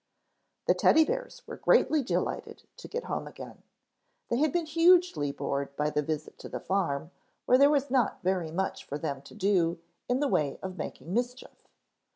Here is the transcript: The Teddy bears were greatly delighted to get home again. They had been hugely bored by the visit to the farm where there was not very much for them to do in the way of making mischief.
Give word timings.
The 0.65 0.73
Teddy 0.73 1.05
bears 1.05 1.45
were 1.45 1.57
greatly 1.57 2.01
delighted 2.01 2.63
to 2.77 2.87
get 2.87 3.03
home 3.03 3.27
again. 3.27 3.61
They 4.29 4.37
had 4.37 4.51
been 4.51 4.65
hugely 4.65 5.31
bored 5.31 5.75
by 5.75 5.91
the 5.91 6.01
visit 6.01 6.39
to 6.39 6.49
the 6.49 6.59
farm 6.59 7.11
where 7.45 7.59
there 7.59 7.69
was 7.69 7.91
not 7.91 8.23
very 8.23 8.49
much 8.49 8.83
for 8.83 8.97
them 8.97 9.21
to 9.21 9.35
do 9.35 9.77
in 10.09 10.19
the 10.19 10.27
way 10.27 10.57
of 10.63 10.75
making 10.75 11.13
mischief. 11.13 11.67